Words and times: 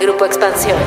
Grupo 0.00 0.24
Expansión. 0.24 0.78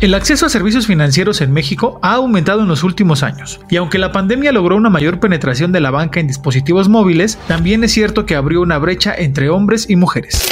El 0.00 0.14
acceso 0.14 0.46
a 0.46 0.48
servicios 0.48 0.86
financieros 0.86 1.42
en 1.42 1.52
México 1.52 2.00
ha 2.02 2.14
aumentado 2.14 2.62
en 2.62 2.68
los 2.68 2.82
últimos 2.82 3.22
años, 3.22 3.60
y 3.68 3.76
aunque 3.76 3.98
la 3.98 4.10
pandemia 4.10 4.52
logró 4.52 4.74
una 4.76 4.88
mayor 4.88 5.20
penetración 5.20 5.70
de 5.70 5.80
la 5.80 5.90
banca 5.90 6.18
en 6.18 6.28
dispositivos 6.28 6.88
móviles, 6.88 7.36
también 7.46 7.84
es 7.84 7.92
cierto 7.92 8.24
que 8.24 8.36
abrió 8.36 8.62
una 8.62 8.78
brecha 8.78 9.14
entre 9.14 9.50
hombres 9.50 9.90
y 9.90 9.96
mujeres. 9.96 10.48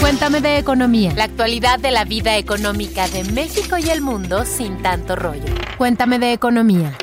Cuéntame 0.00 0.40
de 0.40 0.58
economía. 0.58 1.12
La 1.14 1.24
actualidad 1.24 1.78
de 1.78 1.92
la 1.92 2.04
vida 2.04 2.36
económica 2.36 3.06
de 3.06 3.22
México 3.24 3.78
y 3.78 3.88
el 3.90 4.00
mundo 4.00 4.44
sin 4.44 4.82
tanto 4.82 5.14
rollo. 5.14 5.44
Cuéntame 5.78 6.18
de 6.18 6.32
economía. 6.32 6.96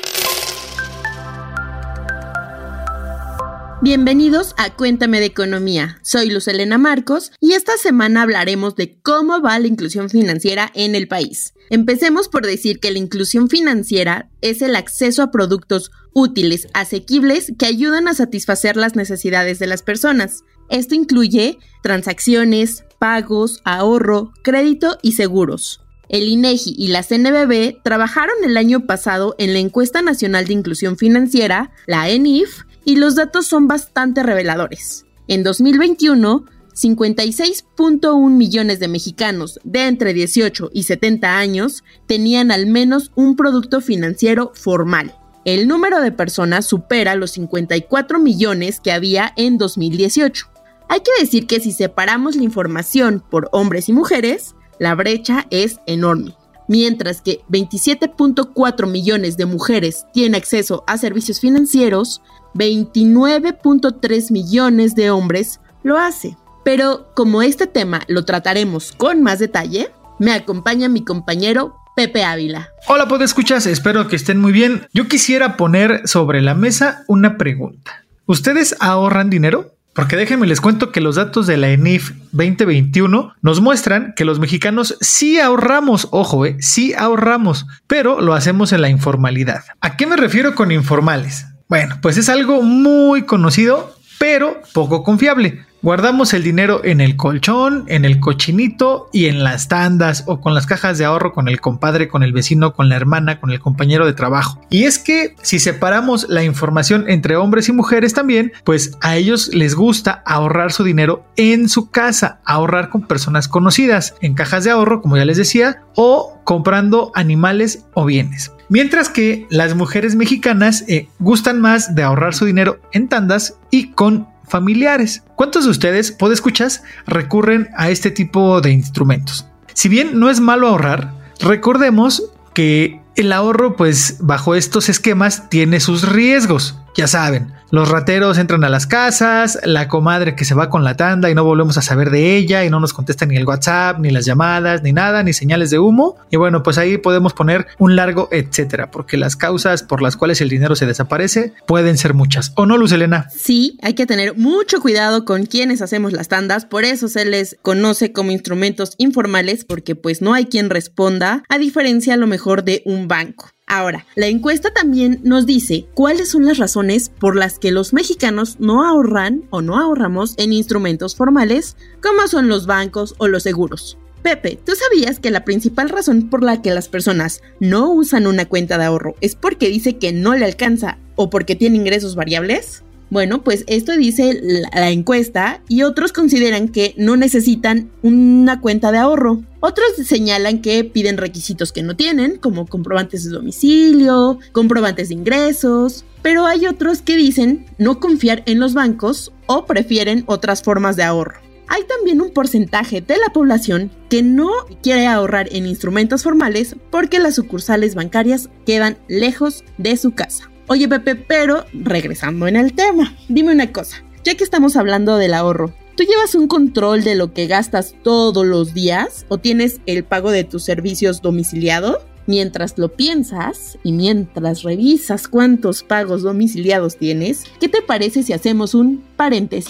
Bienvenidos 3.82 4.54
a 4.58 4.70
Cuéntame 4.76 5.18
de 5.18 5.26
Economía. 5.26 5.98
Soy 6.02 6.30
Luz 6.30 6.46
Elena 6.46 6.78
Marcos 6.78 7.32
y 7.40 7.54
esta 7.54 7.76
semana 7.76 8.22
hablaremos 8.22 8.76
de 8.76 8.96
cómo 9.02 9.40
va 9.40 9.58
la 9.58 9.66
inclusión 9.66 10.08
financiera 10.08 10.70
en 10.74 10.94
el 10.94 11.08
país. 11.08 11.54
Empecemos 11.68 12.28
por 12.28 12.46
decir 12.46 12.78
que 12.78 12.92
la 12.92 13.00
inclusión 13.00 13.48
financiera 13.48 14.30
es 14.40 14.62
el 14.62 14.76
acceso 14.76 15.20
a 15.24 15.32
productos 15.32 15.90
útiles, 16.12 16.68
asequibles, 16.74 17.52
que 17.58 17.66
ayudan 17.66 18.06
a 18.06 18.14
satisfacer 18.14 18.76
las 18.76 18.94
necesidades 18.94 19.58
de 19.58 19.66
las 19.66 19.82
personas. 19.82 20.44
Esto 20.70 20.94
incluye 20.94 21.58
transacciones, 21.82 22.84
pagos, 23.00 23.62
ahorro, 23.64 24.32
crédito 24.44 24.96
y 25.02 25.14
seguros. 25.14 25.80
El 26.08 26.28
INEGI 26.28 26.76
y 26.78 26.88
la 26.88 27.02
CNBB 27.02 27.82
trabajaron 27.82 28.36
el 28.44 28.56
año 28.56 28.86
pasado 28.86 29.34
en 29.38 29.52
la 29.54 29.58
Encuesta 29.58 30.02
Nacional 30.02 30.46
de 30.46 30.52
Inclusión 30.52 30.96
Financiera, 30.96 31.72
la 31.86 32.10
ENIF, 32.10 32.64
y 32.84 32.96
los 32.96 33.14
datos 33.14 33.46
son 33.46 33.68
bastante 33.68 34.22
reveladores. 34.22 35.06
En 35.28 35.42
2021, 35.42 36.44
56.1 36.74 38.30
millones 38.30 38.80
de 38.80 38.88
mexicanos 38.88 39.60
de 39.64 39.86
entre 39.86 40.14
18 40.14 40.70
y 40.72 40.84
70 40.84 41.38
años 41.38 41.84
tenían 42.06 42.50
al 42.50 42.66
menos 42.66 43.12
un 43.14 43.36
producto 43.36 43.80
financiero 43.80 44.52
formal. 44.54 45.14
El 45.44 45.68
número 45.68 46.00
de 46.00 46.12
personas 46.12 46.66
supera 46.66 47.16
los 47.16 47.32
54 47.32 48.18
millones 48.18 48.80
que 48.80 48.92
había 48.92 49.32
en 49.36 49.58
2018. 49.58 50.46
Hay 50.88 51.00
que 51.00 51.10
decir 51.20 51.46
que 51.46 51.60
si 51.60 51.72
separamos 51.72 52.36
la 52.36 52.44
información 52.44 53.24
por 53.28 53.48
hombres 53.52 53.88
y 53.88 53.92
mujeres, 53.92 54.54
la 54.78 54.94
brecha 54.94 55.46
es 55.50 55.80
enorme. 55.86 56.36
Mientras 56.68 57.20
que 57.20 57.40
27.4 57.50 58.86
millones 58.88 59.36
de 59.36 59.46
mujeres 59.46 60.06
tienen 60.12 60.34
acceso 60.34 60.84
a 60.86 60.98
servicios 60.98 61.40
financieros, 61.40 62.22
29.3 62.54 64.30
millones 64.30 64.94
de 64.94 65.10
hombres 65.10 65.60
lo 65.82 65.98
hace. 65.98 66.36
Pero 66.64 67.12
como 67.14 67.42
este 67.42 67.66
tema 67.66 68.02
lo 68.08 68.24
trataremos 68.24 68.92
con 68.92 69.22
más 69.22 69.38
detalle, 69.38 69.90
me 70.18 70.32
acompaña 70.32 70.88
mi 70.88 71.04
compañero 71.04 71.74
Pepe 71.96 72.24
Ávila. 72.24 72.70
Hola, 72.88 73.06
pues 73.08 73.20
escuchas, 73.22 73.66
espero 73.66 74.08
que 74.08 74.16
estén 74.16 74.40
muy 74.40 74.52
bien. 74.52 74.86
Yo 74.94 75.08
quisiera 75.08 75.56
poner 75.56 76.06
sobre 76.06 76.40
la 76.40 76.54
mesa 76.54 77.04
una 77.08 77.36
pregunta. 77.36 78.04
¿Ustedes 78.26 78.76
ahorran 78.80 79.28
dinero? 79.28 79.71
Porque 79.94 80.16
déjenme 80.16 80.46
les 80.46 80.60
cuento 80.60 80.90
que 80.90 81.02
los 81.02 81.16
datos 81.16 81.46
de 81.46 81.58
la 81.58 81.68
ENIF 81.68 82.12
2021 82.32 83.34
nos 83.42 83.60
muestran 83.60 84.14
que 84.16 84.24
los 84.24 84.38
mexicanos 84.38 84.96
sí 85.00 85.38
ahorramos, 85.38 86.08
ojo, 86.12 86.46
eh, 86.46 86.56
sí 86.60 86.94
ahorramos, 86.94 87.66
pero 87.86 88.20
lo 88.20 88.32
hacemos 88.32 88.72
en 88.72 88.80
la 88.80 88.88
informalidad. 88.88 89.64
¿A 89.80 89.96
qué 89.96 90.06
me 90.06 90.16
refiero 90.16 90.54
con 90.54 90.72
informales? 90.72 91.46
Bueno, 91.68 91.98
pues 92.00 92.16
es 92.16 92.28
algo 92.28 92.62
muy 92.62 93.22
conocido, 93.22 93.94
pero 94.18 94.62
poco 94.72 95.02
confiable. 95.02 95.64
Guardamos 95.82 96.32
el 96.32 96.44
dinero 96.44 96.80
en 96.84 97.00
el 97.00 97.16
colchón, 97.16 97.86
en 97.88 98.04
el 98.04 98.20
cochinito 98.20 99.08
y 99.12 99.26
en 99.26 99.42
las 99.42 99.66
tandas 99.66 100.22
o 100.28 100.40
con 100.40 100.54
las 100.54 100.64
cajas 100.64 100.96
de 100.96 101.04
ahorro 101.04 101.32
con 101.32 101.48
el 101.48 101.60
compadre, 101.60 102.06
con 102.06 102.22
el 102.22 102.32
vecino, 102.32 102.72
con 102.72 102.88
la 102.88 102.94
hermana, 102.94 103.40
con 103.40 103.50
el 103.50 103.58
compañero 103.58 104.06
de 104.06 104.12
trabajo. 104.12 104.60
Y 104.70 104.84
es 104.84 105.00
que 105.00 105.34
si 105.42 105.58
separamos 105.58 106.28
la 106.28 106.44
información 106.44 107.06
entre 107.08 107.34
hombres 107.34 107.68
y 107.68 107.72
mujeres 107.72 108.14
también, 108.14 108.52
pues 108.62 108.96
a 109.00 109.16
ellos 109.16 109.52
les 109.52 109.74
gusta 109.74 110.22
ahorrar 110.24 110.70
su 110.70 110.84
dinero 110.84 111.24
en 111.34 111.68
su 111.68 111.90
casa, 111.90 112.38
ahorrar 112.44 112.88
con 112.88 113.08
personas 113.08 113.48
conocidas, 113.48 114.14
en 114.20 114.34
cajas 114.34 114.62
de 114.62 114.70
ahorro, 114.70 115.02
como 115.02 115.16
ya 115.16 115.24
les 115.24 115.36
decía, 115.36 115.82
o 115.96 116.40
comprando 116.44 117.10
animales 117.16 117.86
o 117.94 118.04
bienes. 118.04 118.52
Mientras 118.68 119.08
que 119.08 119.46
las 119.50 119.74
mujeres 119.74 120.14
mexicanas 120.14 120.84
eh, 120.86 121.08
gustan 121.18 121.60
más 121.60 121.96
de 121.96 122.04
ahorrar 122.04 122.34
su 122.34 122.44
dinero 122.44 122.80
en 122.92 123.08
tandas 123.08 123.58
y 123.70 123.90
con 123.90 124.31
familiares. 124.52 125.24
¿Cuántos 125.34 125.64
de 125.64 125.70
ustedes, 125.70 126.12
escuchas, 126.32 126.82
recurren 127.06 127.70
a 127.76 127.88
este 127.88 128.10
tipo 128.10 128.60
de 128.60 128.70
instrumentos? 128.70 129.46
Si 129.72 129.88
bien 129.88 130.20
no 130.20 130.28
es 130.28 130.40
malo 130.40 130.68
ahorrar, 130.68 131.14
recordemos 131.40 132.22
que 132.52 133.00
el 133.16 133.32
ahorro, 133.32 133.76
pues 133.76 134.18
bajo 134.20 134.54
estos 134.54 134.90
esquemas, 134.90 135.48
tiene 135.48 135.80
sus 135.80 136.06
riesgos. 136.06 136.78
Ya 136.94 137.06
saben, 137.06 137.52
los 137.72 137.88
rateros 137.88 138.36
entran 138.36 138.64
a 138.64 138.68
las 138.68 138.86
casas, 138.86 139.58
la 139.64 139.88
comadre 139.88 140.36
que 140.36 140.44
se 140.44 140.54
va 140.54 140.68
con 140.68 140.84
la 140.84 140.94
tanda 140.94 141.30
y 141.30 141.34
no 141.34 141.42
volvemos 141.42 141.78
a 141.78 141.82
saber 141.82 142.10
de 142.10 142.36
ella 142.36 142.66
y 142.66 142.70
no 142.70 142.80
nos 142.80 142.92
contesta 142.92 143.24
ni 143.24 143.34
el 143.38 143.46
WhatsApp, 143.46 143.98
ni 143.98 144.10
las 144.10 144.26
llamadas, 144.26 144.82
ni 144.82 144.92
nada, 144.92 145.22
ni 145.22 145.32
señales 145.32 145.70
de 145.70 145.78
humo. 145.78 146.16
Y 146.30 146.36
bueno, 146.36 146.62
pues 146.62 146.76
ahí 146.76 146.98
podemos 146.98 147.32
poner 147.32 147.66
un 147.78 147.96
largo 147.96 148.28
etcétera, 148.30 148.90
porque 148.90 149.16
las 149.16 149.36
causas 149.36 149.82
por 149.82 150.02
las 150.02 150.18
cuales 150.18 150.42
el 150.42 150.50
dinero 150.50 150.76
se 150.76 150.84
desaparece 150.84 151.54
pueden 151.66 151.96
ser 151.96 152.12
muchas. 152.12 152.52
¿O 152.56 152.66
no, 152.66 152.76
Luz 152.76 152.92
Elena? 152.92 153.28
Sí, 153.34 153.78
hay 153.80 153.94
que 153.94 154.04
tener 154.04 154.36
mucho 154.36 154.82
cuidado 154.82 155.24
con 155.24 155.46
quienes 155.46 155.80
hacemos 155.80 156.12
las 156.12 156.28
tandas, 156.28 156.66
por 156.66 156.84
eso 156.84 157.08
se 157.08 157.24
les 157.24 157.56
conoce 157.62 158.12
como 158.12 158.32
instrumentos 158.32 158.92
informales, 158.98 159.64
porque 159.64 159.94
pues 159.94 160.20
no 160.20 160.34
hay 160.34 160.44
quien 160.44 160.68
responda, 160.68 161.42
a 161.48 161.56
diferencia 161.56 162.12
a 162.12 162.18
lo 162.18 162.26
mejor 162.26 162.64
de 162.64 162.82
un 162.84 163.08
banco. 163.08 163.48
Ahora, 163.74 164.04
la 164.16 164.26
encuesta 164.26 164.70
también 164.70 165.20
nos 165.22 165.46
dice 165.46 165.86
cuáles 165.94 166.28
son 166.28 166.44
las 166.44 166.58
razones 166.58 167.08
por 167.08 167.36
las 167.36 167.58
que 167.58 167.70
los 167.70 167.94
mexicanos 167.94 168.56
no 168.58 168.86
ahorran 168.86 169.44
o 169.48 169.62
no 169.62 169.80
ahorramos 169.80 170.34
en 170.36 170.52
instrumentos 170.52 171.16
formales 171.16 171.78
como 172.02 172.28
son 172.28 172.48
los 172.48 172.66
bancos 172.66 173.14
o 173.16 173.28
los 173.28 173.44
seguros. 173.44 173.96
Pepe, 174.22 174.58
¿tú 174.62 174.72
sabías 174.74 175.20
que 175.20 175.30
la 175.30 175.46
principal 175.46 175.88
razón 175.88 176.28
por 176.28 176.42
la 176.42 176.60
que 176.60 176.74
las 176.74 176.88
personas 176.88 177.40
no 177.60 177.90
usan 177.90 178.26
una 178.26 178.44
cuenta 178.44 178.76
de 178.76 178.84
ahorro 178.84 179.14
es 179.22 179.36
porque 179.36 179.70
dice 179.70 179.96
que 179.96 180.12
no 180.12 180.34
le 180.34 180.44
alcanza 180.44 180.98
o 181.16 181.30
porque 181.30 181.56
tiene 181.56 181.78
ingresos 181.78 182.14
variables? 182.14 182.82
Bueno, 183.12 183.44
pues 183.44 183.64
esto 183.66 183.94
dice 183.94 184.40
la, 184.72 184.90
encuesta 184.90 185.60
y 185.68 185.82
otros 185.82 186.14
consideran 186.14 186.68
que 186.68 186.94
no 186.96 187.14
necesitan 187.18 187.90
una 188.00 188.62
cuenta 188.62 188.90
de 188.90 188.96
ahorro. 188.96 189.42
Otros 189.60 189.88
señalan 190.02 190.62
que 190.62 190.82
piden 190.84 191.18
requisitos 191.18 191.72
que 191.72 191.82
no 191.82 191.94
tienen, 191.94 192.38
como 192.38 192.66
comprobantes 192.66 193.24
de 193.24 193.30
domicilio, 193.30 194.38
comprobantes 194.52 195.10
de 195.10 195.14
ingresos, 195.16 196.06
pero 196.22 196.46
hay 196.46 196.64
otros 196.64 197.02
que 197.02 197.18
dicen 197.18 197.66
no 197.76 198.00
confiar 198.00 198.44
en 198.46 198.58
los 198.58 198.72
bancos 198.72 199.30
o 199.44 199.66
prefieren 199.66 200.24
otras 200.24 200.62
formas 200.62 200.96
de 200.96 201.02
ahorro. 201.02 201.38
Hay 201.68 201.82
también 201.84 202.22
un 202.22 202.30
porcentaje 202.30 203.02
de 203.02 203.18
la 203.18 203.30
población 203.34 203.90
que 204.08 204.22
no 204.22 204.50
quiere 204.82 205.06
ahorrar 205.06 205.50
en 205.52 205.66
instrumentos 205.66 206.22
formales 206.22 206.76
porque 206.90 207.18
las 207.18 207.34
sucursales 207.34 207.94
bancarias 207.94 208.48
quedan 208.64 208.96
lejos 209.06 209.64
de 209.76 209.98
su 209.98 210.12
casa. 210.12 210.51
Oye 210.72 210.88
Pepe, 210.88 211.16
pero 211.16 211.66
regresando 211.74 212.46
en 212.46 212.56
el 212.56 212.72
tema, 212.72 213.14
dime 213.28 213.52
una 213.52 213.70
cosa, 213.72 214.02
ya 214.24 214.34
que 214.36 214.42
estamos 214.42 214.74
hablando 214.74 215.18
del 215.18 215.34
ahorro, 215.34 215.74
¿tú 215.98 216.04
llevas 216.04 216.34
un 216.34 216.48
control 216.48 217.04
de 217.04 217.14
lo 217.14 217.34
que 217.34 217.46
gastas 217.46 217.94
todos 218.02 218.46
los 218.46 218.72
días 218.72 219.26
o 219.28 219.36
tienes 219.36 219.82
el 219.84 220.02
pago 220.02 220.30
de 220.30 220.44
tus 220.44 220.64
servicios 220.64 221.20
domiciliado? 221.20 222.00
Mientras 222.26 222.78
lo 222.78 222.88
piensas 222.88 223.76
y 223.84 223.92
mientras 223.92 224.62
revisas 224.62 225.28
cuántos 225.28 225.82
pagos 225.82 226.22
domiciliados 226.22 226.96
tienes, 226.96 227.44
¿qué 227.60 227.68
te 227.68 227.82
parece 227.82 228.22
si 228.22 228.32
hacemos 228.32 228.72
un 228.72 229.04
paréntesis? 229.16 229.68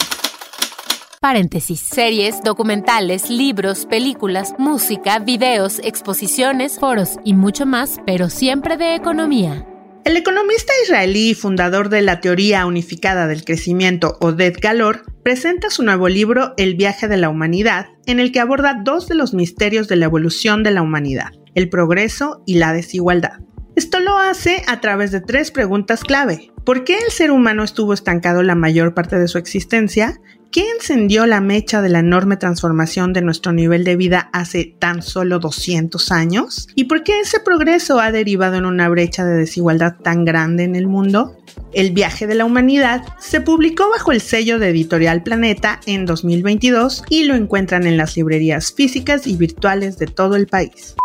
Paréntesis. 1.20 1.80
Series, 1.80 2.44
documentales, 2.44 3.28
libros, 3.28 3.86
películas, 3.86 4.54
música, 4.56 5.18
videos, 5.18 5.80
exposiciones, 5.82 6.78
foros 6.78 7.18
y 7.24 7.34
mucho 7.34 7.66
más, 7.66 8.00
pero 8.06 8.30
siempre 8.30 8.76
de 8.76 8.94
economía. 8.94 9.66
El 10.04 10.16
economista 10.16 10.72
israelí 10.82 11.30
y 11.30 11.34
fundador 11.34 11.88
de 11.88 12.02
la 12.02 12.20
teoría 12.20 12.66
unificada 12.66 13.28
del 13.28 13.44
crecimiento, 13.44 14.18
Oded 14.20 14.56
Galor, 14.60 15.04
presenta 15.22 15.70
su 15.70 15.84
nuevo 15.84 16.08
libro 16.08 16.54
El 16.56 16.74
viaje 16.74 17.06
de 17.06 17.16
la 17.16 17.28
humanidad, 17.28 17.86
en 18.06 18.18
el 18.18 18.32
que 18.32 18.40
aborda 18.40 18.80
dos 18.82 19.06
de 19.06 19.14
los 19.14 19.32
misterios 19.32 19.86
de 19.86 19.94
la 19.94 20.06
evolución 20.06 20.64
de 20.64 20.72
la 20.72 20.82
humanidad, 20.82 21.30
el 21.54 21.68
progreso 21.68 22.42
y 22.46 22.54
la 22.54 22.72
desigualdad. 22.72 23.38
Esto 23.76 24.00
lo 24.00 24.18
hace 24.18 24.64
a 24.66 24.80
través 24.80 25.12
de 25.12 25.20
tres 25.20 25.52
preguntas 25.52 26.02
clave. 26.02 26.50
¿Por 26.64 26.82
qué 26.82 26.98
el 26.98 27.12
ser 27.12 27.30
humano 27.30 27.62
estuvo 27.62 27.94
estancado 27.94 28.42
la 28.42 28.56
mayor 28.56 28.94
parte 28.94 29.20
de 29.20 29.28
su 29.28 29.38
existencia? 29.38 30.20
¿Qué 30.52 30.68
encendió 30.68 31.24
la 31.24 31.40
mecha 31.40 31.80
de 31.80 31.88
la 31.88 32.00
enorme 32.00 32.36
transformación 32.36 33.14
de 33.14 33.22
nuestro 33.22 33.52
nivel 33.52 33.84
de 33.84 33.96
vida 33.96 34.28
hace 34.34 34.76
tan 34.78 35.00
solo 35.00 35.38
200 35.38 36.12
años? 36.12 36.68
¿Y 36.74 36.84
por 36.84 37.04
qué 37.04 37.20
ese 37.20 37.40
progreso 37.40 38.00
ha 38.00 38.12
derivado 38.12 38.56
en 38.56 38.66
una 38.66 38.90
brecha 38.90 39.24
de 39.24 39.32
desigualdad 39.32 39.96
tan 40.04 40.26
grande 40.26 40.64
en 40.64 40.76
el 40.76 40.88
mundo? 40.88 41.38
El 41.72 41.92
viaje 41.92 42.26
de 42.26 42.34
la 42.34 42.44
humanidad 42.44 43.02
se 43.18 43.40
publicó 43.40 43.88
bajo 43.88 44.12
el 44.12 44.20
sello 44.20 44.58
de 44.58 44.68
Editorial 44.68 45.22
Planeta 45.22 45.80
en 45.86 46.04
2022 46.04 47.04
y 47.08 47.24
lo 47.24 47.34
encuentran 47.34 47.86
en 47.86 47.96
las 47.96 48.14
librerías 48.14 48.74
físicas 48.74 49.26
y 49.26 49.38
virtuales 49.38 49.96
de 49.96 50.06
todo 50.06 50.36
el 50.36 50.48
país. 50.48 50.96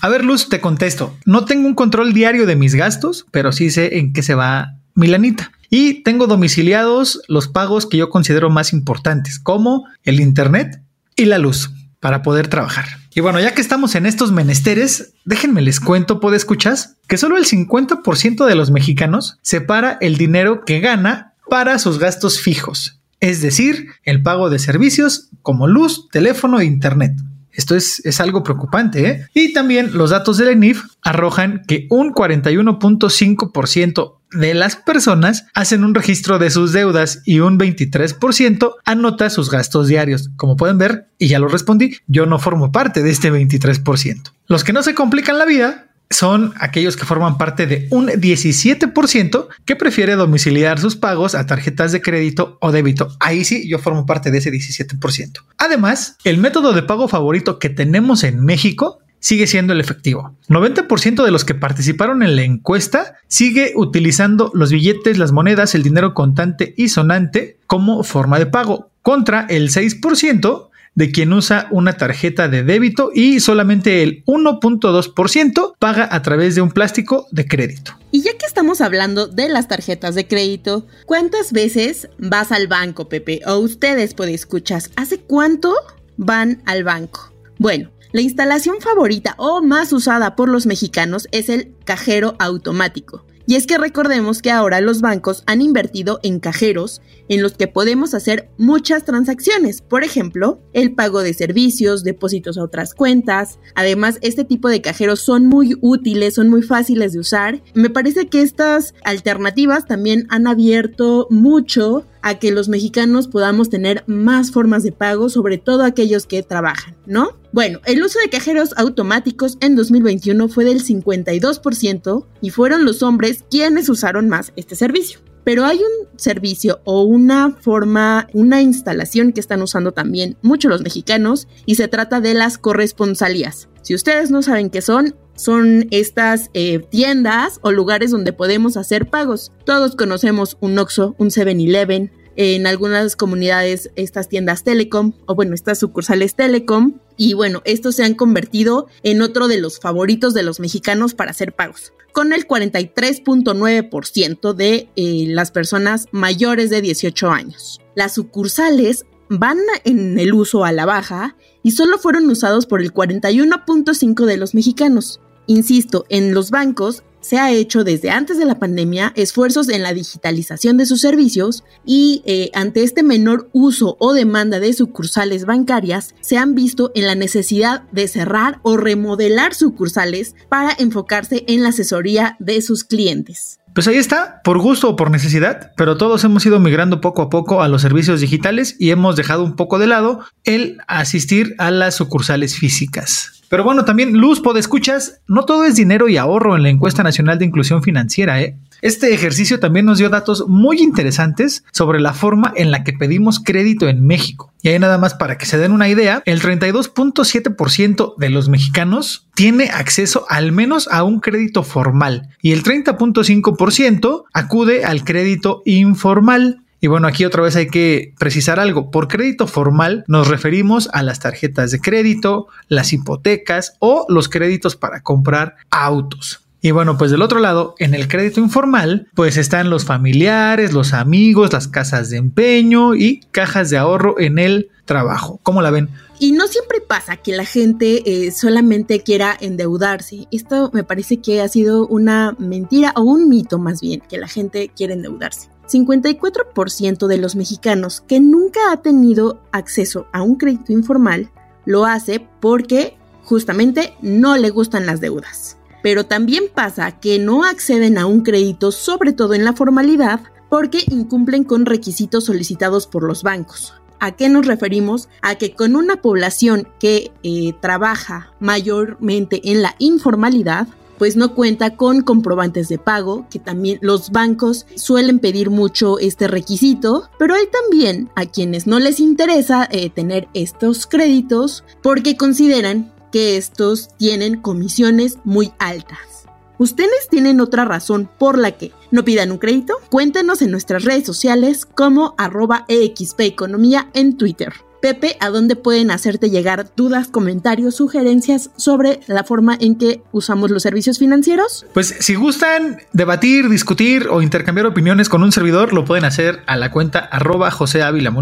A 0.00 0.08
ver, 0.08 0.24
Luz, 0.24 0.48
te 0.48 0.62
contesto. 0.62 1.14
No 1.26 1.44
tengo 1.44 1.68
un 1.68 1.74
control 1.74 2.14
diario 2.14 2.46
de 2.46 2.56
mis 2.56 2.74
gastos, 2.74 3.26
pero 3.32 3.52
sí 3.52 3.68
sé 3.68 3.98
en 3.98 4.14
qué 4.14 4.22
se 4.22 4.34
va 4.34 4.78
mi 4.94 5.08
lanita. 5.08 5.52
Y 5.70 6.02
tengo 6.02 6.26
domiciliados 6.26 7.20
los 7.28 7.48
pagos 7.48 7.86
que 7.86 7.98
yo 7.98 8.08
considero 8.10 8.50
más 8.50 8.72
importantes, 8.72 9.38
como 9.38 9.84
el 10.04 10.20
Internet 10.20 10.82
y 11.16 11.26
la 11.26 11.38
luz, 11.38 11.70
para 12.00 12.22
poder 12.22 12.48
trabajar. 12.48 12.86
Y 13.14 13.20
bueno, 13.20 13.40
ya 13.40 13.52
que 13.52 13.60
estamos 13.60 13.94
en 13.94 14.06
estos 14.06 14.32
menesteres, 14.32 15.12
déjenme 15.24 15.60
les 15.60 15.80
cuento, 15.80 16.20
¿puede 16.20 16.36
escuchas? 16.36 16.96
Que 17.08 17.18
solo 17.18 17.36
el 17.36 17.44
50% 17.44 18.46
de 18.46 18.54
los 18.54 18.70
mexicanos 18.70 19.38
separa 19.42 19.98
el 20.00 20.16
dinero 20.16 20.64
que 20.64 20.80
gana 20.80 21.34
para 21.50 21.78
sus 21.78 21.98
gastos 21.98 22.40
fijos, 22.40 23.00
es 23.20 23.42
decir, 23.42 23.88
el 24.04 24.22
pago 24.22 24.50
de 24.50 24.58
servicios 24.58 25.30
como 25.42 25.66
luz, 25.66 26.08
teléfono 26.10 26.60
e 26.60 26.66
internet. 26.66 27.12
Esto 27.58 27.74
es, 27.74 28.00
es, 28.06 28.20
algo 28.20 28.44
preocupante. 28.44 29.08
¿eh? 29.08 29.26
Y 29.34 29.52
también 29.52 29.90
los 29.92 30.10
datos 30.10 30.38
del 30.38 30.50
ENIF 30.50 30.84
arrojan 31.02 31.64
que 31.66 31.88
un 31.90 32.14
41.5% 32.14 34.14
de 34.30 34.54
las 34.54 34.76
personas 34.76 35.46
hacen 35.54 35.82
un 35.82 35.94
registro 35.94 36.38
de 36.38 36.50
sus 36.50 36.72
deudas 36.72 37.20
y 37.24 37.40
un 37.40 37.58
23% 37.58 38.74
anota 38.84 39.28
sus 39.28 39.50
gastos 39.50 39.88
diarios. 39.88 40.30
Como 40.36 40.56
pueden 40.56 40.78
ver, 40.78 41.08
y 41.18 41.26
ya 41.26 41.40
lo 41.40 41.48
respondí, 41.48 41.96
yo 42.06 42.26
no 42.26 42.38
formo 42.38 42.70
parte 42.70 43.02
de 43.02 43.10
este 43.10 43.32
23%. 43.32 44.30
Los 44.46 44.62
que 44.62 44.72
no 44.72 44.84
se 44.84 44.94
complican 44.94 45.38
la 45.38 45.44
vida 45.44 45.87
son 46.10 46.54
aquellos 46.58 46.96
que 46.96 47.04
forman 47.04 47.38
parte 47.38 47.66
de 47.66 47.86
un 47.90 48.08
17% 48.08 49.48
que 49.64 49.76
prefiere 49.76 50.14
domiciliar 50.14 50.78
sus 50.78 50.96
pagos 50.96 51.34
a 51.34 51.46
tarjetas 51.46 51.92
de 51.92 52.00
crédito 52.00 52.56
o 52.60 52.72
débito. 52.72 53.08
Ahí 53.20 53.44
sí, 53.44 53.68
yo 53.68 53.78
formo 53.78 54.06
parte 54.06 54.30
de 54.30 54.38
ese 54.38 54.50
17%. 54.50 55.40
Además, 55.58 56.16
el 56.24 56.38
método 56.38 56.72
de 56.72 56.82
pago 56.82 57.08
favorito 57.08 57.58
que 57.58 57.68
tenemos 57.68 58.24
en 58.24 58.44
México 58.44 59.00
sigue 59.20 59.46
siendo 59.46 59.72
el 59.72 59.80
efectivo. 59.80 60.36
90% 60.48 61.24
de 61.24 61.30
los 61.30 61.44
que 61.44 61.54
participaron 61.54 62.22
en 62.22 62.36
la 62.36 62.42
encuesta 62.42 63.16
sigue 63.26 63.72
utilizando 63.74 64.50
los 64.54 64.70
billetes, 64.70 65.18
las 65.18 65.32
monedas, 65.32 65.74
el 65.74 65.82
dinero 65.82 66.14
contante 66.14 66.74
y 66.76 66.88
sonante 66.88 67.58
como 67.66 68.04
forma 68.04 68.38
de 68.38 68.46
pago, 68.46 68.90
contra 69.02 69.46
el 69.48 69.70
6% 69.70 70.67
de 70.98 71.12
quien 71.12 71.32
usa 71.32 71.68
una 71.70 71.96
tarjeta 71.96 72.48
de 72.48 72.64
débito 72.64 73.12
y 73.14 73.38
solamente 73.38 74.02
el 74.02 74.24
1.2% 74.24 75.74
paga 75.78 76.08
a 76.10 76.22
través 76.22 76.56
de 76.56 76.60
un 76.60 76.72
plástico 76.72 77.28
de 77.30 77.46
crédito. 77.46 77.92
Y 78.10 78.22
ya 78.22 78.36
que 78.36 78.46
estamos 78.46 78.80
hablando 78.80 79.28
de 79.28 79.48
las 79.48 79.68
tarjetas 79.68 80.16
de 80.16 80.26
crédito, 80.26 80.88
¿cuántas 81.06 81.52
veces 81.52 82.08
vas 82.18 82.50
al 82.50 82.66
banco, 82.66 83.08
Pepe? 83.08 83.42
O 83.46 83.58
ustedes, 83.58 84.12
puede 84.12 84.34
escuchar, 84.34 84.82
¿hace 84.96 85.20
cuánto 85.20 85.72
van 86.16 86.62
al 86.66 86.82
banco? 86.82 87.32
Bueno, 87.58 87.90
la 88.10 88.20
instalación 88.20 88.80
favorita 88.80 89.36
o 89.38 89.62
más 89.62 89.92
usada 89.92 90.34
por 90.34 90.48
los 90.48 90.66
mexicanos 90.66 91.28
es 91.30 91.48
el 91.48 91.76
cajero 91.84 92.34
automático. 92.40 93.24
Y 93.48 93.54
es 93.54 93.66
que 93.66 93.78
recordemos 93.78 94.42
que 94.42 94.50
ahora 94.50 94.82
los 94.82 95.00
bancos 95.00 95.42
han 95.46 95.62
invertido 95.62 96.20
en 96.22 96.38
cajeros 96.38 97.00
en 97.30 97.40
los 97.40 97.54
que 97.54 97.66
podemos 97.66 98.12
hacer 98.12 98.50
muchas 98.58 99.06
transacciones, 99.06 99.80
por 99.80 100.04
ejemplo, 100.04 100.60
el 100.74 100.94
pago 100.94 101.22
de 101.22 101.32
servicios, 101.32 102.04
depósitos 102.04 102.58
a 102.58 102.62
otras 102.62 102.92
cuentas. 102.92 103.58
Además, 103.74 104.18
este 104.20 104.44
tipo 104.44 104.68
de 104.68 104.82
cajeros 104.82 105.20
son 105.20 105.46
muy 105.46 105.78
útiles, 105.80 106.34
son 106.34 106.50
muy 106.50 106.60
fáciles 106.60 107.14
de 107.14 107.20
usar. 107.20 107.62
Me 107.72 107.88
parece 107.88 108.26
que 108.26 108.42
estas 108.42 108.92
alternativas 109.02 109.86
también 109.86 110.26
han 110.28 110.46
abierto 110.46 111.26
mucho 111.30 112.04
a 112.22 112.38
que 112.38 112.50
los 112.50 112.68
mexicanos 112.68 113.28
podamos 113.28 113.70
tener 113.70 114.04
más 114.06 114.50
formas 114.50 114.82
de 114.82 114.92
pago, 114.92 115.28
sobre 115.28 115.58
todo 115.58 115.82
aquellos 115.82 116.26
que 116.26 116.42
trabajan, 116.42 116.96
¿no? 117.06 117.38
Bueno, 117.52 117.80
el 117.86 118.02
uso 118.02 118.18
de 118.18 118.30
cajeros 118.30 118.74
automáticos 118.76 119.56
en 119.60 119.74
2021 119.76 120.48
fue 120.48 120.64
del 120.64 120.84
52% 120.84 122.26
y 122.40 122.50
fueron 122.50 122.84
los 122.84 123.02
hombres 123.02 123.44
quienes 123.50 123.88
usaron 123.88 124.28
más 124.28 124.52
este 124.56 124.74
servicio. 124.74 125.20
Pero 125.44 125.64
hay 125.64 125.78
un 125.78 126.18
servicio 126.18 126.82
o 126.84 127.04
una 127.04 127.52
forma, 127.52 128.28
una 128.34 128.60
instalación 128.60 129.32
que 129.32 129.40
están 129.40 129.62
usando 129.62 129.92
también 129.92 130.36
muchos 130.42 130.70
los 130.70 130.82
mexicanos 130.82 131.48
y 131.64 131.76
se 131.76 131.88
trata 131.88 132.20
de 132.20 132.34
las 132.34 132.58
corresponsalías. 132.58 133.68
Si 133.80 133.94
ustedes 133.94 134.30
no 134.30 134.42
saben 134.42 134.68
qué 134.68 134.82
son, 134.82 135.14
son 135.38 135.86
estas 135.90 136.50
eh, 136.52 136.80
tiendas 136.80 137.58
o 137.62 137.72
lugares 137.72 138.10
donde 138.10 138.32
podemos 138.32 138.76
hacer 138.76 139.08
pagos. 139.08 139.52
Todos 139.64 139.96
conocemos 139.96 140.58
un 140.60 140.78
Oxxo, 140.78 141.14
un 141.16 141.30
7-Eleven, 141.30 142.10
en 142.38 142.66
algunas 142.68 143.16
comunidades 143.16 143.90
estas 143.96 144.28
tiendas 144.28 144.62
Telecom 144.62 145.12
o 145.26 145.34
bueno, 145.34 145.54
estas 145.54 145.80
sucursales 145.80 146.36
Telecom 146.36 147.00
y 147.16 147.34
bueno, 147.34 147.62
estos 147.64 147.96
se 147.96 148.04
han 148.04 148.14
convertido 148.14 148.86
en 149.02 149.22
otro 149.22 149.48
de 149.48 149.60
los 149.60 149.80
favoritos 149.80 150.34
de 150.34 150.44
los 150.44 150.60
mexicanos 150.60 151.14
para 151.14 151.32
hacer 151.32 151.52
pagos, 151.52 151.92
con 152.12 152.32
el 152.32 152.46
43.9% 152.46 154.54
de 154.54 154.88
eh, 154.94 155.24
las 155.28 155.50
personas 155.50 156.06
mayores 156.12 156.70
de 156.70 156.80
18 156.80 157.28
años. 157.28 157.80
Las 157.96 158.14
sucursales 158.14 159.04
van 159.28 159.58
en 159.84 160.20
el 160.20 160.32
uso 160.32 160.64
a 160.64 160.70
la 160.70 160.86
baja 160.86 161.34
y 161.64 161.72
solo 161.72 161.98
fueron 161.98 162.30
usados 162.30 162.66
por 162.66 162.80
el 162.80 162.94
41.5% 162.94 164.26
de 164.26 164.36
los 164.36 164.54
mexicanos. 164.54 165.20
Insisto, 165.48 166.04
en 166.10 166.34
los 166.34 166.50
bancos 166.50 167.02
se 167.20 167.38
ha 167.38 167.50
hecho 167.50 167.82
desde 167.82 168.10
antes 168.10 168.38
de 168.38 168.44
la 168.44 168.58
pandemia 168.58 169.12
esfuerzos 169.16 169.70
en 169.70 169.82
la 169.82 169.94
digitalización 169.94 170.76
de 170.76 170.84
sus 170.84 171.00
servicios 171.00 171.64
y 171.86 172.22
eh, 172.26 172.50
ante 172.52 172.82
este 172.82 173.02
menor 173.02 173.48
uso 173.52 173.96
o 173.98 174.12
demanda 174.12 174.60
de 174.60 174.74
sucursales 174.74 175.46
bancarias, 175.46 176.14
se 176.20 176.36
han 176.36 176.54
visto 176.54 176.92
en 176.94 177.06
la 177.06 177.14
necesidad 177.14 177.82
de 177.92 178.08
cerrar 178.08 178.60
o 178.62 178.76
remodelar 178.76 179.54
sucursales 179.54 180.34
para 180.50 180.76
enfocarse 180.78 181.44
en 181.48 181.62
la 181.62 181.70
asesoría 181.70 182.36
de 182.38 182.60
sus 182.60 182.84
clientes. 182.84 183.58
Pues 183.74 183.88
ahí 183.88 183.96
está, 183.96 184.42
por 184.44 184.58
gusto 184.58 184.90
o 184.90 184.96
por 184.96 185.10
necesidad, 185.10 185.72
pero 185.78 185.96
todos 185.96 186.24
hemos 186.24 186.44
ido 186.44 186.60
migrando 186.60 187.00
poco 187.00 187.22
a 187.22 187.30
poco 187.30 187.62
a 187.62 187.68
los 187.68 187.80
servicios 187.80 188.20
digitales 188.20 188.76
y 188.78 188.90
hemos 188.90 189.16
dejado 189.16 189.44
un 189.44 189.56
poco 189.56 189.78
de 189.78 189.86
lado 189.86 190.20
el 190.44 190.76
asistir 190.88 191.54
a 191.56 191.70
las 191.70 191.94
sucursales 191.94 192.54
físicas. 192.56 193.37
Pero 193.48 193.64
bueno, 193.64 193.84
también 193.84 194.12
Luz, 194.12 194.42
escuchas, 194.56 195.20
no 195.26 195.44
todo 195.44 195.64
es 195.64 195.76
dinero 195.76 196.08
y 196.08 196.16
ahorro 196.16 196.56
en 196.56 196.62
la 196.62 196.68
encuesta 196.68 197.02
nacional 197.02 197.38
de 197.38 197.46
inclusión 197.46 197.82
financiera, 197.82 198.40
¿eh? 198.42 198.56
Este 198.80 199.12
ejercicio 199.12 199.58
también 199.58 199.86
nos 199.86 199.98
dio 199.98 200.08
datos 200.08 200.46
muy 200.46 200.80
interesantes 200.80 201.64
sobre 201.72 201.98
la 201.98 202.12
forma 202.12 202.52
en 202.54 202.70
la 202.70 202.84
que 202.84 202.92
pedimos 202.92 203.40
crédito 203.40 203.88
en 203.88 204.06
México. 204.06 204.52
Y 204.62 204.68
ahí 204.68 204.78
nada 204.78 204.98
más 204.98 205.14
para 205.14 205.36
que 205.36 205.46
se 205.46 205.58
den 205.58 205.72
una 205.72 205.88
idea, 205.88 206.22
el 206.26 206.40
32.7% 206.40 208.14
de 208.16 208.28
los 208.30 208.48
mexicanos 208.48 209.26
tiene 209.34 209.70
acceso 209.70 210.26
al 210.28 210.52
menos 210.52 210.88
a 210.88 211.02
un 211.02 211.18
crédito 211.18 211.64
formal 211.64 212.28
y 212.40 212.52
el 212.52 212.62
30.5% 212.62 214.24
acude 214.32 214.84
al 214.84 215.04
crédito 215.04 215.62
informal. 215.64 216.62
Y 216.80 216.86
bueno, 216.86 217.08
aquí 217.08 217.24
otra 217.24 217.42
vez 217.42 217.56
hay 217.56 217.68
que 217.68 218.14
precisar 218.18 218.60
algo. 218.60 218.90
Por 218.90 219.08
crédito 219.08 219.46
formal 219.46 220.04
nos 220.06 220.28
referimos 220.28 220.88
a 220.92 221.02
las 221.02 221.18
tarjetas 221.18 221.70
de 221.70 221.80
crédito, 221.80 222.46
las 222.68 222.92
hipotecas 222.92 223.74
o 223.80 224.06
los 224.08 224.28
créditos 224.28 224.76
para 224.76 225.02
comprar 225.02 225.56
autos. 225.70 226.44
Y 226.60 226.72
bueno, 226.72 226.98
pues 226.98 227.12
del 227.12 227.22
otro 227.22 227.38
lado, 227.38 227.76
en 227.78 227.94
el 227.94 228.08
crédito 228.08 228.40
informal, 228.40 229.08
pues 229.14 229.36
están 229.36 229.70
los 229.70 229.84
familiares, 229.84 230.72
los 230.72 230.92
amigos, 230.92 231.52
las 231.52 231.68
casas 231.68 232.10
de 232.10 232.16
empeño 232.16 232.96
y 232.96 233.20
cajas 233.30 233.70
de 233.70 233.78
ahorro 233.78 234.18
en 234.18 234.38
el 234.40 234.70
trabajo. 234.84 235.38
¿Cómo 235.44 235.62
la 235.62 235.70
ven? 235.70 235.88
Y 236.18 236.32
no 236.32 236.48
siempre 236.48 236.80
pasa 236.80 237.16
que 237.16 237.36
la 237.36 237.44
gente 237.44 238.02
eh, 238.04 238.32
solamente 238.32 239.04
quiera 239.04 239.36
endeudarse. 239.40 240.26
Esto 240.32 240.70
me 240.72 240.82
parece 240.82 241.18
que 241.18 241.40
ha 241.42 241.48
sido 241.48 241.86
una 241.86 242.34
mentira 242.40 242.92
o 242.96 243.02
un 243.02 243.28
mito 243.28 243.60
más 243.60 243.80
bien, 243.80 244.02
que 244.08 244.18
la 244.18 244.26
gente 244.26 244.68
quiere 244.74 244.94
endeudarse. 244.94 245.48
54% 245.68 247.06
de 247.06 247.18
los 247.18 247.36
mexicanos 247.36 248.00
que 248.00 248.20
nunca 248.20 248.72
ha 248.72 248.82
tenido 248.82 249.40
acceso 249.52 250.06
a 250.12 250.22
un 250.22 250.36
crédito 250.36 250.72
informal 250.72 251.30
lo 251.64 251.84
hace 251.84 252.26
porque 252.40 252.96
justamente 253.24 253.94
no 254.00 254.36
le 254.36 254.50
gustan 254.50 254.86
las 254.86 255.00
deudas 255.00 255.58
pero 255.82 256.04
también 256.04 256.44
pasa 256.52 256.92
que 256.92 257.18
no 257.18 257.44
acceden 257.44 257.98
a 257.98 258.06
un 258.06 258.22
crédito, 258.22 258.72
sobre 258.72 259.12
todo 259.12 259.34
en 259.34 259.44
la 259.44 259.52
formalidad, 259.52 260.20
porque 260.48 260.82
incumplen 260.88 261.44
con 261.44 261.66
requisitos 261.66 262.24
solicitados 262.24 262.86
por 262.86 263.04
los 263.04 263.22
bancos. 263.22 263.74
¿A 264.00 264.12
qué 264.12 264.28
nos 264.28 264.46
referimos? 264.46 265.08
A 265.22 265.34
que 265.34 265.54
con 265.54 265.76
una 265.76 266.00
población 266.00 266.68
que 266.78 267.10
eh, 267.22 267.52
trabaja 267.60 268.32
mayormente 268.38 269.50
en 269.50 269.62
la 269.62 269.74
informalidad, 269.78 270.68
pues 270.98 271.16
no 271.16 271.34
cuenta 271.34 271.76
con 271.76 272.02
comprobantes 272.02 272.68
de 272.68 272.78
pago, 272.78 273.26
que 273.30 273.38
también 273.38 273.78
los 273.80 274.10
bancos 274.10 274.66
suelen 274.74 275.18
pedir 275.18 275.50
mucho 275.50 275.98
este 275.98 276.28
requisito, 276.28 277.08
pero 277.18 277.34
hay 277.34 277.46
también 277.46 278.10
a 278.16 278.26
quienes 278.26 278.66
no 278.66 278.78
les 278.78 279.00
interesa 279.00 279.68
eh, 279.70 279.90
tener 279.90 280.28
estos 280.34 280.86
créditos 280.86 281.64
porque 281.82 282.16
consideran 282.16 282.92
que 283.12 283.36
estos 283.36 283.88
tienen 283.96 284.40
comisiones 284.40 285.18
muy 285.24 285.52
altas. 285.58 286.26
¿Ustedes 286.58 287.08
tienen 287.08 287.40
otra 287.40 287.64
razón 287.64 288.10
por 288.18 288.36
la 288.36 288.50
que 288.50 288.72
no 288.90 289.04
pidan 289.04 289.30
un 289.30 289.38
crédito? 289.38 289.74
Cuéntenos 289.90 290.42
en 290.42 290.50
nuestras 290.50 290.84
redes 290.84 291.06
sociales 291.06 291.64
como 291.64 292.14
arroba 292.18 292.66
Economía 292.68 293.88
en 293.94 294.16
Twitter. 294.16 294.52
Pepe, 294.80 295.16
¿a 295.20 295.30
dónde 295.30 295.56
pueden 295.56 295.90
hacerte 295.90 296.30
llegar 296.30 296.70
dudas, 296.76 297.08
comentarios, 297.08 297.76
sugerencias 297.76 298.50
sobre 298.56 299.00
la 299.06 299.24
forma 299.24 299.56
en 299.60 299.76
que 299.76 300.02
usamos 300.12 300.50
los 300.50 300.62
servicios 300.62 300.98
financieros? 300.98 301.66
Pues 301.74 301.96
si 302.00 302.14
gustan 302.14 302.78
debatir, 302.92 303.48
discutir 303.48 304.08
o 304.08 304.22
intercambiar 304.22 304.66
opiniones 304.66 305.08
con 305.08 305.22
un 305.22 305.32
servidor, 305.32 305.72
lo 305.72 305.84
pueden 305.84 306.04
hacer 306.04 306.42
a 306.46 306.56
la 306.56 306.70
cuenta 306.70 306.98
arroba 306.98 307.50
José 307.50 307.82
Ávila 307.82 308.12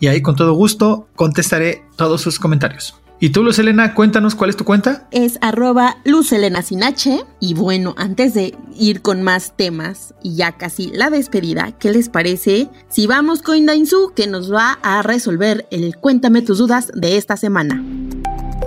y 0.00 0.06
ahí 0.08 0.22
con 0.22 0.34
todo 0.34 0.54
gusto 0.54 1.08
contestaré 1.14 1.84
todos 1.96 2.20
sus 2.20 2.38
comentarios. 2.38 2.94
Y 3.18 3.30
tú, 3.30 3.42
Luz 3.42 3.58
Elena, 3.58 3.94
cuéntanos 3.94 4.34
cuál 4.34 4.50
es 4.50 4.56
tu 4.56 4.64
cuenta. 4.64 5.08
Es 5.10 5.38
arroba 5.40 5.96
Luz 6.04 6.32
Elena 6.32 6.60
sin 6.60 6.82
H. 6.82 7.24
Y 7.40 7.54
bueno, 7.54 7.94
antes 7.96 8.34
de 8.34 8.54
ir 8.78 9.00
con 9.00 9.22
más 9.22 9.56
temas 9.56 10.14
y 10.22 10.36
ya 10.36 10.52
casi 10.52 10.88
la 10.88 11.08
despedida, 11.08 11.72
¿qué 11.78 11.92
les 11.92 12.10
parece 12.10 12.68
si 12.88 13.06
vamos 13.06 13.40
con 13.40 13.64
Dainzu 13.64 14.12
que 14.14 14.26
nos 14.26 14.52
va 14.52 14.78
a 14.82 15.02
resolver 15.02 15.66
el 15.70 15.96
Cuéntame 15.96 16.42
tus 16.42 16.58
dudas 16.58 16.92
de 16.94 17.16
esta 17.16 17.38
semana? 17.38 17.82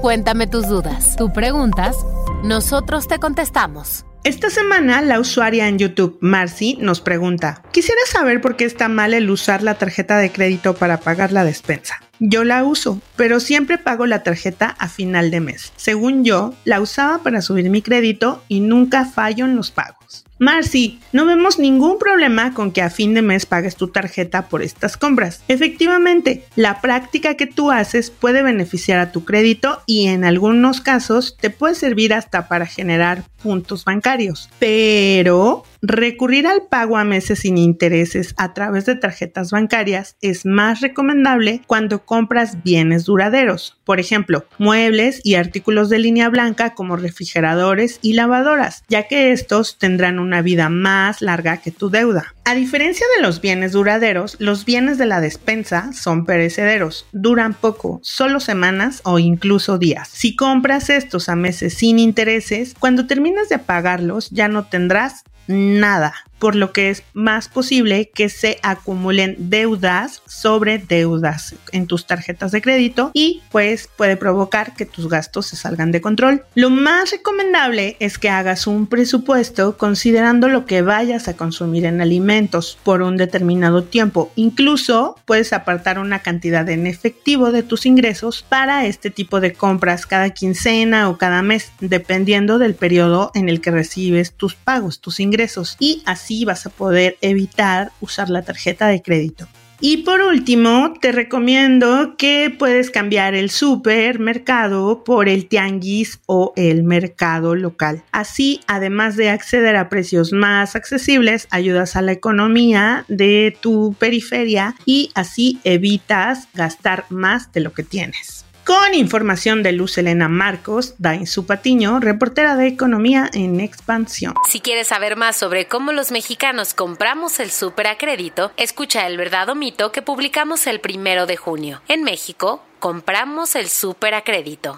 Cuéntame 0.02 0.48
tus 0.48 0.68
dudas. 0.68 1.16
Tú 1.16 1.32
preguntas, 1.32 1.96
nosotros 2.44 3.08
te 3.08 3.20
contestamos. 3.20 4.06
Esta 4.24 4.50
semana 4.50 5.02
la 5.02 5.20
usuaria 5.20 5.68
en 5.68 5.78
YouTube, 5.78 6.18
Marcy, 6.22 6.78
nos 6.82 7.02
pregunta, 7.02 7.64
quisiera 7.72 8.02
saber 8.06 8.42
por 8.42 8.58
qué 8.58 8.66
está 8.66 8.90
mal 8.90 9.14
el 9.14 9.30
usar 9.30 9.64
la 9.64 9.76
tarjeta 9.76 10.18
de 10.18 10.32
crédito 10.32 10.74
para 10.74 11.00
pagar 11.00 11.32
la 11.32 11.46
despensa. 11.46 12.00
Yo 12.22 12.44
la 12.44 12.66
uso, 12.66 13.02
pero 13.16 13.40
siempre 13.40 13.78
pago 13.78 14.06
la 14.06 14.24
tarjeta 14.24 14.76
a 14.78 14.90
final 14.90 15.32
de 15.32 15.40
mes. 15.40 15.72
Según 15.78 16.26
yo, 16.26 16.54
la 16.66 16.82
usaba 16.82 17.24
para 17.24 17.42
subir 17.42 17.70
mi 17.70 17.82
crédito 17.82 18.44
y 18.50 18.60
nunca 18.60 19.06
fallo 19.06 19.46
en 19.46 19.56
los 19.56 19.72
pagos. 19.72 20.26
Marcy, 20.40 21.02
no 21.12 21.26
vemos 21.26 21.60
ningún 21.60 22.00
problema 22.00 22.54
con 22.54 22.72
que 22.72 22.82
a 22.82 22.90
fin 22.90 23.14
de 23.14 23.22
mes 23.22 23.46
pagues 23.46 23.76
tu 23.76 23.90
tarjeta 23.90 24.48
por 24.48 24.62
estas 24.62 24.96
compras. 24.96 25.44
Efectivamente, 25.50 26.46
la 26.56 26.80
práctica 26.80 27.36
que 27.36 27.46
tú 27.46 27.72
haces 27.72 28.10
puede 28.10 28.42
beneficiar 28.42 29.00
a 29.00 29.12
tu 29.12 29.26
crédito 29.26 29.82
y 29.86 30.08
en 30.08 30.24
algunos 30.24 30.80
casos 30.80 31.36
te 31.38 31.50
puede 31.50 31.76
servir 31.76 32.14
hasta 32.14 32.48
para 32.48 32.66
generar 32.66 33.26
puntos 33.44 33.84
bancarios. 33.84 34.50
Pero 34.60 35.64
recurrir 35.82 36.46
al 36.48 36.64
pago 36.70 36.98
a 36.98 37.04
meses 37.04 37.40
sin 37.40 37.58
intereses 37.58 38.34
a 38.38 38.54
través 38.54 38.86
de 38.86 38.96
tarjetas 38.96 39.52
bancarias 39.52 40.18
es 40.22 40.46
más 40.46 40.82
recomendable 40.82 41.62
cuando 41.68 42.06
compras 42.06 42.64
bienes 42.64 43.06
duraderos, 43.06 43.78
por 43.86 44.00
ejemplo, 44.00 44.46
muebles 44.58 45.22
y 45.24 45.36
artículos 45.36 45.90
de 45.90 46.00
línea 46.00 46.30
blanca 46.30 46.74
como 46.74 46.98
refrigeradores 46.98 48.00
y 48.02 48.14
lavadoras, 48.14 48.84
ya 48.90 49.08
que 49.08 49.32
estos 49.32 49.78
tendrán 49.78 50.20
una 50.30 50.44
vida 50.44 50.70
más 50.70 51.22
larga 51.22 51.58
que 51.58 51.72
tu 51.72 51.90
deuda. 51.90 52.36
A 52.46 52.54
diferencia 52.54 53.06
de 53.16 53.24
los 53.24 53.42
bienes 53.42 53.72
duraderos, 53.72 54.36
los 54.40 54.64
bienes 54.64 55.00
de 55.00 55.08
la 55.08 55.22
despensa 55.22 55.92
son 55.92 56.26
perecederos, 56.26 57.08
duran 57.12 57.56
poco, 57.56 58.00
solo 58.04 58.40
semanas 58.40 59.02
o 59.06 59.18
incluso 59.18 59.80
días. 59.80 60.08
Si 60.08 60.36
compras 60.36 60.92
estos 60.92 61.30
a 61.30 61.36
meses 61.36 61.74
sin 61.74 61.98
intereses, 61.98 62.76
cuando 62.78 63.08
termines 63.08 63.50
de 63.50 63.58
pagarlos 63.58 64.30
ya 64.30 64.48
no 64.48 64.66
tendrás 64.66 65.24
nada 65.48 66.14
por 66.40 66.56
lo 66.56 66.72
que 66.72 66.90
es 66.90 67.04
más 67.14 67.48
posible 67.50 68.10
que 68.14 68.30
se 68.30 68.60
acumulen 68.64 69.36
deudas 69.38 70.22
sobre 70.26 70.78
deudas 70.78 71.56
en 71.72 71.86
tus 71.86 72.08
tarjetas 72.08 72.52
de 72.52 72.62
crédito 72.62 73.12
y 73.14 73.42
pues 73.52 73.90
puede 73.96 74.18
provocar 74.18 74.74
que 74.76 74.86
tus 74.86 75.10
gastos 75.10 75.48
se 75.48 75.56
salgan 75.56 75.92
de 75.92 76.02
control. 76.02 76.44
Lo 76.56 76.70
más 76.70 77.12
recomendable 77.12 77.98
es 78.00 78.18
que 78.18 78.30
hagas 78.30 78.68
un 78.68 78.88
presupuesto 78.88 79.78
considerando 79.78 80.48
lo 80.48 80.66
que 80.66 80.82
vayas 80.82 81.28
a 81.28 81.36
consumir 81.36 81.86
en 81.86 82.02
alimentos 82.02 82.78
por 82.84 83.02
un 83.02 83.18
determinado 83.18 83.84
tiempo. 83.84 84.32
Incluso 84.36 85.18
puedes 85.26 85.54
apartar 85.54 86.00
una 86.00 86.20
cantidad 86.20 86.68
en 86.70 86.88
efectivo 86.88 87.52
de 87.52 87.64
tus 87.64 87.86
ingresos 87.86 88.46
para 88.48 88.86
este 88.86 89.10
tipo 89.10 89.40
de 89.40 89.54
compras 89.54 90.06
cada 90.06 90.30
quincena 90.30 91.10
o 91.10 91.18
cada 91.18 91.42
mes, 91.42 91.72
dependiendo 91.80 92.60
del 92.60 92.76
periodo 92.76 93.32
en 93.34 93.50
el 93.50 93.62
que 93.62 93.72
recibes 93.72 94.34
tus 94.34 94.56
pagos, 94.56 95.02
tus 95.02 95.20
ingresos 95.20 95.76
y 95.80 96.02
así 96.06 96.29
vas 96.46 96.66
a 96.66 96.70
poder 96.70 97.18
evitar 97.22 97.92
usar 98.02 98.30
la 98.30 98.42
tarjeta 98.42 98.88
de 98.88 99.02
crédito. 99.02 99.48
Y 99.82 99.98
por 99.98 100.20
último, 100.20 100.94
te 101.00 101.14
recomiendo 101.14 102.16
que 102.18 102.54
puedes 102.58 102.92
cambiar 102.92 103.34
el 103.34 103.50
supermercado 103.50 105.06
por 105.06 105.30
el 105.30 105.48
tianguis 105.48 106.20
o 106.26 106.52
el 106.58 106.84
mercado 106.84 107.56
local. 107.56 108.04
Así, 108.12 108.60
además 108.68 109.16
de 109.16 109.30
acceder 109.30 109.78
a 109.78 109.88
precios 109.88 110.34
más 110.34 110.76
accesibles, 110.76 111.48
ayudas 111.50 111.96
a 111.96 112.02
la 112.02 112.12
economía 112.12 113.06
de 113.08 113.58
tu 113.62 113.96
periferia 113.98 114.76
y 114.86 115.12
así 115.16 115.60
evitas 115.64 116.50
gastar 116.54 117.06
más 117.10 117.54
de 117.54 117.62
lo 117.62 117.72
que 117.72 117.84
tienes 117.84 118.49
con 118.70 118.94
información 118.94 119.64
de 119.64 119.72
Luz 119.72 119.98
Elena 119.98 120.30
Marcos, 120.30 120.94
Dain 121.00 121.26
Patiño, 121.48 122.00
reportera 122.00 122.56
de 122.56 122.68
Economía 122.68 123.28
en 123.34 123.60
Expansión. 123.62 124.36
Si 124.48 124.60
quieres 124.60 124.90
saber 124.90 125.16
más 125.16 125.38
sobre 125.38 125.66
cómo 125.66 125.92
los 125.92 126.12
mexicanos 126.12 126.76
compramos 126.76 127.40
el 127.40 127.50
súper 127.50 127.88
a 127.88 127.98
crédito, 127.98 128.52
escucha 128.58 129.08
El 129.08 129.18
Verdad 129.18 129.50
o 129.50 129.56
Mito 129.56 129.92
que 129.92 130.04
publicamos 130.04 130.68
el 130.68 130.82
primero 130.82 131.26
de 131.26 131.36
junio. 131.36 131.82
En 131.88 132.04
México, 132.04 132.62
compramos 132.80 133.56
el 133.56 133.70
súper 133.70 134.14
crédito. 134.24 134.78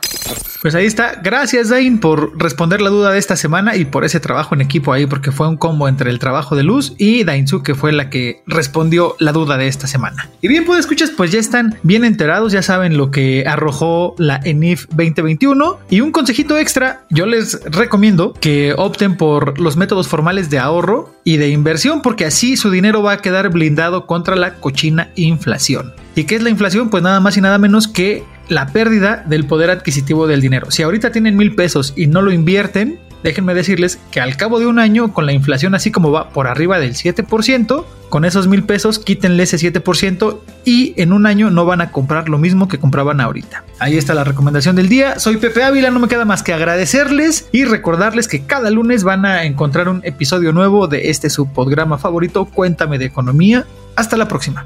Pues 0.62 0.76
ahí 0.76 0.86
está. 0.86 1.20
Gracias, 1.24 1.70
Dain, 1.70 2.00
por 2.00 2.40
responder 2.40 2.82
la 2.82 2.90
duda 2.90 3.12
de 3.12 3.18
esta 3.18 3.36
semana 3.36 3.76
y 3.76 3.86
por 3.86 4.06
ese 4.06 4.20
trabajo 4.20 4.54
en 4.54 4.62
equipo 4.62 4.94
ahí, 4.94 5.08
porque 5.08 5.32
fue 5.32 5.48
un 5.48 5.58
combo 5.58 5.88
entre 5.88 6.12
el 6.12 6.20
trabajo 6.20 6.56
de 6.56 6.64
Luz 6.64 6.94
y 7.00 7.24
Dainzu, 7.24 7.64
que 7.64 7.74
fue 7.74 7.92
la 7.92 8.10
que 8.10 8.44
respondió 8.46 9.16
la 9.18 9.32
duda 9.32 9.58
de 9.58 9.68
esta 9.68 9.88
semana. 9.88 10.30
Y 10.42 10.48
bien, 10.48 10.66
pues 10.66 10.82
escuchas, 10.82 11.12
pues 11.16 11.32
ya 11.32 11.40
están 11.40 11.80
bien 11.82 12.06
enterados, 12.06 12.52
ya 12.52 12.62
saben 12.62 12.96
lo 12.96 13.10
que 13.10 13.44
arrojó 13.48 14.14
la 14.20 14.40
ENIF 14.44 14.86
2021. 14.90 15.80
Y 15.90 16.02
un 16.02 16.12
consejito 16.12 16.58
extra, 16.58 17.06
yo 17.10 17.26
les 17.26 17.64
recomiendo 17.66 18.34
que 18.34 18.76
opten 18.78 19.18
por 19.18 19.60
los 19.60 19.78
métodos 19.78 20.08
formales 20.08 20.50
de 20.52 20.60
ahorro 20.60 21.16
y 21.24 21.38
de 21.38 21.50
inversión, 21.50 22.04
porque 22.04 22.26
así 22.26 22.56
su 22.56 22.70
dinero 22.70 23.02
va 23.02 23.14
a 23.14 23.18
quedar 23.18 23.50
blindado 23.50 24.06
contra 24.06 24.36
la 24.36 24.56
cochina 24.56 25.10
inflación. 25.16 25.94
¿Y 26.16 26.26
qué 26.26 26.36
es 26.36 26.44
la 26.44 26.50
inflación? 26.50 26.90
Pues 26.90 27.04
nada 27.04 27.20
más 27.20 27.38
y 27.38 27.42
nada 27.42 27.58
menos 27.58 27.88
que 27.88 28.24
la 28.50 28.68
pérdida 28.68 29.24
del 29.26 29.46
poder 29.46 29.70
adquisitivo 29.70 30.28
del 30.28 30.42
dinero. 30.42 30.72
Si 30.72 30.84
ahorita 30.84 31.12
tienen 31.12 31.38
mil 31.38 31.56
pesos 31.56 31.94
y 31.96 32.08
no 32.08 32.22
lo 32.22 32.32
invierten, 32.32 33.00
déjenme 33.24 33.54
decirles 33.54 34.00
que 34.12 34.20
al 34.20 34.36
cabo 34.36 34.60
de 34.60 34.66
un 34.66 34.78
año, 34.78 35.14
con 35.14 35.26
la 35.26 35.32
inflación 35.32 35.74
así 35.74 35.90
como 35.92 36.12
va 36.12 36.30
por 36.30 36.48
arriba 36.48 36.80
del 36.80 36.94
7%, 36.94 37.86
con 38.10 38.26
esos 38.26 38.48
mil 38.48 38.64
pesos 38.64 39.00
quítenle 39.00 39.44
ese 39.44 39.58
7% 39.58 40.40
y 40.66 40.94
en 41.02 41.14
un 41.14 41.26
año 41.26 41.50
no 41.50 41.66
van 41.66 41.80
a 41.80 41.92
comprar 41.92 42.28
lo 42.28 42.38
mismo 42.38 42.68
que 42.68 42.78
compraban 42.78 43.22
ahorita. 43.22 43.64
Ahí 43.80 43.98
está 43.98 44.14
la 44.14 44.26
recomendación 44.26 44.76
del 44.76 44.90
día. 44.90 45.18
Soy 45.18 45.38
Pepe 45.38 45.64
Ávila, 45.64 45.92
no 45.92 46.00
me 46.00 46.10
queda 46.10 46.26
más 46.26 46.44
que 46.44 46.52
agradecerles 46.54 47.48
y 47.54 47.64
recordarles 47.64 48.28
que 48.28 48.46
cada 48.46 48.70
lunes 48.70 49.06
van 49.06 49.26
a 49.26 49.46
encontrar 49.46 49.88
un 49.88 50.02
episodio 50.04 50.52
nuevo 50.52 50.88
de 50.88 51.10
este 51.10 51.30
su 51.30 51.48
programa 51.54 51.98
favorito, 51.98 52.46
Cuéntame 52.46 52.98
de 52.98 53.06
Economía. 53.06 53.66
Hasta 53.96 54.18
la 54.18 54.28
próxima. 54.28 54.66